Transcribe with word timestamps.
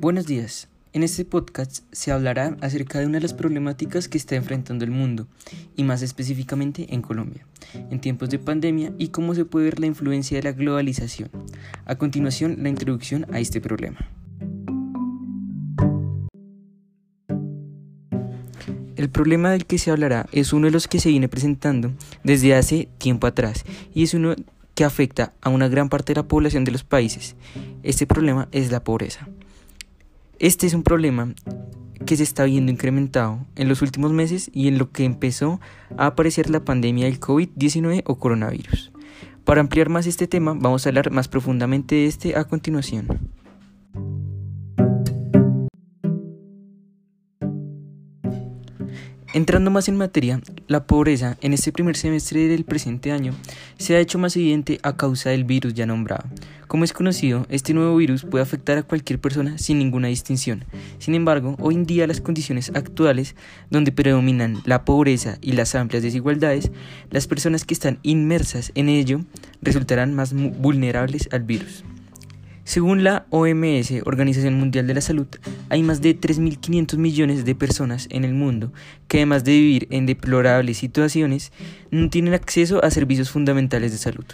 Buenos 0.00 0.26
días. 0.26 0.66
En 0.94 1.02
este 1.02 1.26
podcast 1.26 1.84
se 1.92 2.10
hablará 2.10 2.56
acerca 2.62 2.98
de 2.98 3.04
una 3.04 3.18
de 3.18 3.20
las 3.20 3.34
problemáticas 3.34 4.08
que 4.08 4.16
está 4.16 4.34
enfrentando 4.34 4.82
el 4.82 4.90
mundo, 4.90 5.28
y 5.76 5.84
más 5.84 6.00
específicamente 6.00 6.86
en 6.94 7.02
Colombia, 7.02 7.46
en 7.74 8.00
tiempos 8.00 8.30
de 8.30 8.38
pandemia 8.38 8.94
y 8.96 9.08
cómo 9.08 9.34
se 9.34 9.44
puede 9.44 9.66
ver 9.66 9.78
la 9.78 9.84
influencia 9.84 10.38
de 10.38 10.44
la 10.44 10.52
globalización. 10.52 11.28
A 11.84 11.96
continuación, 11.96 12.56
la 12.62 12.70
introducción 12.70 13.26
a 13.30 13.40
este 13.40 13.60
problema. 13.60 13.98
El 18.96 19.10
problema 19.10 19.50
del 19.50 19.66
que 19.66 19.76
se 19.76 19.90
hablará 19.90 20.30
es 20.32 20.54
uno 20.54 20.68
de 20.68 20.72
los 20.72 20.88
que 20.88 20.98
se 20.98 21.10
viene 21.10 21.28
presentando 21.28 21.92
desde 22.24 22.54
hace 22.54 22.88
tiempo 22.96 23.26
atrás 23.26 23.66
y 23.92 24.04
es 24.04 24.14
uno 24.14 24.34
que 24.74 24.84
afecta 24.84 25.34
a 25.42 25.50
una 25.50 25.68
gran 25.68 25.90
parte 25.90 26.14
de 26.14 26.20
la 26.20 26.26
población 26.26 26.64
de 26.64 26.72
los 26.72 26.84
países. 26.84 27.36
Este 27.82 28.06
problema 28.06 28.48
es 28.50 28.70
la 28.70 28.82
pobreza. 28.82 29.28
Este 30.40 30.66
es 30.66 30.72
un 30.72 30.82
problema 30.82 31.34
que 32.06 32.16
se 32.16 32.22
está 32.22 32.44
viendo 32.44 32.72
incrementado 32.72 33.46
en 33.56 33.68
los 33.68 33.82
últimos 33.82 34.10
meses 34.10 34.50
y 34.54 34.68
en 34.68 34.78
lo 34.78 34.90
que 34.90 35.04
empezó 35.04 35.60
a 35.98 36.06
aparecer 36.06 36.48
la 36.48 36.64
pandemia 36.64 37.04
del 37.04 37.20
COVID-19 37.20 38.04
o 38.06 38.18
coronavirus. 38.18 38.90
Para 39.44 39.60
ampliar 39.60 39.90
más 39.90 40.06
este 40.06 40.26
tema, 40.26 40.54
vamos 40.58 40.86
a 40.86 40.88
hablar 40.88 41.10
más 41.10 41.28
profundamente 41.28 41.94
de 41.94 42.06
este 42.06 42.36
a 42.36 42.44
continuación. 42.44 43.06
Entrando 49.32 49.70
más 49.70 49.86
en 49.86 49.96
materia, 49.96 50.40
la 50.66 50.88
pobreza 50.88 51.36
en 51.40 51.52
este 51.52 51.70
primer 51.70 51.96
semestre 51.96 52.48
del 52.48 52.64
presente 52.64 53.12
año 53.12 53.32
se 53.78 53.94
ha 53.94 54.00
hecho 54.00 54.18
más 54.18 54.34
evidente 54.34 54.80
a 54.82 54.96
causa 54.96 55.30
del 55.30 55.44
virus 55.44 55.72
ya 55.72 55.86
nombrado. 55.86 56.24
Como 56.66 56.82
es 56.82 56.92
conocido, 56.92 57.46
este 57.48 57.72
nuevo 57.72 57.94
virus 57.94 58.24
puede 58.24 58.42
afectar 58.42 58.76
a 58.76 58.82
cualquier 58.82 59.20
persona 59.20 59.56
sin 59.56 59.78
ninguna 59.78 60.08
distinción. 60.08 60.64
Sin 60.98 61.14
embargo, 61.14 61.54
hoy 61.60 61.76
en 61.76 61.86
día 61.86 62.08
las 62.08 62.20
condiciones 62.20 62.72
actuales, 62.74 63.36
donde 63.70 63.92
predominan 63.92 64.62
la 64.64 64.84
pobreza 64.84 65.38
y 65.40 65.52
las 65.52 65.76
amplias 65.76 66.02
desigualdades, 66.02 66.72
las 67.10 67.28
personas 67.28 67.64
que 67.64 67.74
están 67.74 68.00
inmersas 68.02 68.72
en 68.74 68.88
ello 68.88 69.20
resultarán 69.62 70.12
más 70.12 70.32
vulnerables 70.34 71.28
al 71.30 71.44
virus. 71.44 71.84
Según 72.70 73.02
la 73.02 73.26
OMS, 73.30 73.90
Organización 74.04 74.54
Mundial 74.54 74.86
de 74.86 74.94
la 74.94 75.00
Salud, 75.00 75.26
hay 75.70 75.82
más 75.82 76.00
de 76.02 76.16
3.500 76.16 76.98
millones 76.98 77.44
de 77.44 77.56
personas 77.56 78.06
en 78.12 78.24
el 78.24 78.32
mundo 78.32 78.72
que 79.08 79.16
además 79.16 79.42
de 79.42 79.50
vivir 79.50 79.88
en 79.90 80.06
deplorables 80.06 80.78
situaciones, 80.78 81.50
no 81.90 82.08
tienen 82.10 82.32
acceso 82.32 82.80
a 82.84 82.92
servicios 82.92 83.28
fundamentales 83.28 83.90
de 83.90 83.98
salud. 83.98 84.24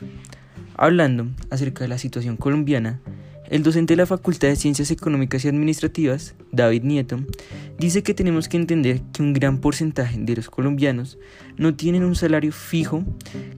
Hablando 0.77 1.28
acerca 1.48 1.84
de 1.84 1.89
la 1.89 1.97
situación 1.97 2.37
colombiana, 2.37 3.01
el 3.50 3.62
docente 3.62 3.92
de 3.92 3.98
la 3.98 4.06
Facultad 4.06 4.48
de 4.48 4.56
Ciencias 4.56 4.91
Económicas 4.91 5.44
y 5.44 5.48
Administrativas, 5.48 6.34
David 6.52 6.83
Nieto, 6.83 7.20
dice 7.78 8.03
que 8.03 8.14
tenemos 8.14 8.48
que 8.48 8.56
entender 8.56 9.03
que 9.12 9.22
un 9.22 9.33
gran 9.33 9.58
porcentaje 9.58 10.19
de 10.19 10.36
los 10.36 10.50
colombianos 10.50 11.19
no 11.56 11.75
tienen 11.75 12.05
un 12.05 12.14
salario 12.16 12.53
fijo 12.53 13.05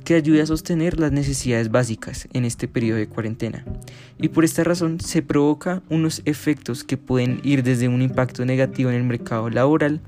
que 0.04 0.14
ayude 0.14 0.42
a 0.42 0.46
sostener 0.46 0.98
las 0.98 1.12
necesidades 1.12 1.70
básicas 1.70 2.28
en 2.32 2.44
este 2.44 2.68
periodo 2.68 2.98
de 2.98 3.08
cuarentena. 3.08 3.64
Y 4.20 4.28
por 4.28 4.44
esta 4.44 4.64
razón 4.64 5.00
se 5.00 5.22
provoca 5.22 5.82
unos 5.88 6.22
efectos 6.24 6.84
que 6.84 6.96
pueden 6.96 7.40
ir 7.42 7.62
desde 7.62 7.88
un 7.88 8.02
impacto 8.02 8.44
negativo 8.44 8.90
en 8.90 8.96
el 8.96 9.04
mercado 9.04 9.50
laboral, 9.50 10.00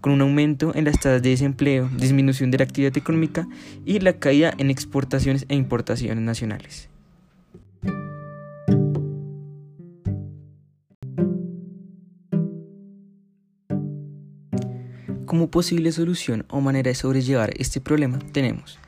con 0.00 0.12
un 0.12 0.20
aumento 0.20 0.74
en 0.74 0.84
las 0.84 0.96
tasas 0.96 1.22
de 1.22 1.30
desempleo, 1.30 1.88
disminución 1.96 2.50
de 2.50 2.58
la 2.58 2.64
actividad 2.64 2.96
económica 2.98 3.48
y 3.86 4.00
la 4.00 4.12
caída 4.12 4.52
en 4.58 4.70
exportaciones 4.70 5.46
e 5.48 5.54
importaciones 5.54 6.22
nacionales. 6.22 6.93
Como 15.34 15.50
posible 15.50 15.90
solución 15.90 16.46
o 16.48 16.60
manera 16.60 16.90
de 16.90 16.94
sobrellevar 16.94 17.54
este 17.58 17.80
problema 17.80 18.20
tenemos 18.30 18.78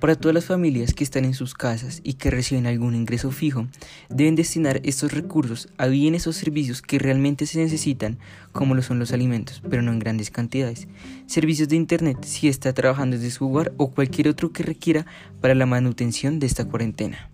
para 0.00 0.16
todas 0.16 0.34
las 0.34 0.46
familias 0.46 0.94
que 0.94 1.04
están 1.04 1.24
en 1.24 1.32
sus 1.32 1.54
casas 1.54 2.00
y 2.02 2.14
que 2.14 2.28
reciben 2.28 2.66
algún 2.66 2.96
ingreso 2.96 3.30
fijo, 3.30 3.68
deben 4.08 4.34
destinar 4.34 4.80
estos 4.82 5.12
recursos 5.12 5.68
a 5.78 5.86
bienes 5.86 6.26
o 6.26 6.32
servicios 6.32 6.82
que 6.82 6.98
realmente 6.98 7.46
se 7.46 7.60
necesitan, 7.60 8.18
como 8.50 8.74
lo 8.74 8.82
son 8.82 8.98
los 8.98 9.12
alimentos, 9.12 9.62
pero 9.70 9.80
no 9.80 9.92
en 9.92 10.00
grandes 10.00 10.32
cantidades. 10.32 10.88
Servicios 11.26 11.68
de 11.68 11.76
Internet 11.76 12.18
si 12.22 12.48
está 12.48 12.72
trabajando 12.72 13.16
desde 13.16 13.30
su 13.30 13.48
hogar 13.48 13.72
o 13.76 13.92
cualquier 13.92 14.26
otro 14.26 14.50
que 14.50 14.64
requiera 14.64 15.06
para 15.40 15.54
la 15.54 15.66
manutención 15.66 16.40
de 16.40 16.48
esta 16.48 16.64
cuarentena. 16.64 17.30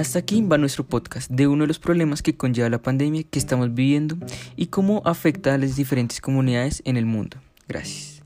Hasta 0.00 0.18
aquí 0.18 0.40
va 0.40 0.56
nuestro 0.56 0.86
podcast 0.86 1.30
de 1.30 1.46
uno 1.46 1.64
de 1.64 1.68
los 1.68 1.78
problemas 1.78 2.22
que 2.22 2.34
conlleva 2.34 2.70
la 2.70 2.80
pandemia 2.80 3.22
que 3.22 3.38
estamos 3.38 3.74
viviendo 3.74 4.16
y 4.56 4.68
cómo 4.68 5.02
afecta 5.04 5.52
a 5.52 5.58
las 5.58 5.76
diferentes 5.76 6.22
comunidades 6.22 6.80
en 6.86 6.96
el 6.96 7.04
mundo. 7.04 7.36
Gracias. 7.68 8.19